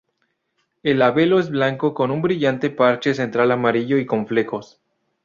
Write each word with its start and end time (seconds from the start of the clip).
El 0.81 0.97
labelo 0.97 1.39
es 1.39 1.51
blanco 1.51 1.93
con 1.93 2.09
un 2.09 2.23
brillante 2.23 2.71
parche 2.71 3.13
central 3.13 3.51
amarillo 3.51 3.99
y 3.99 4.07
con 4.07 4.25
flecos. 4.25 4.81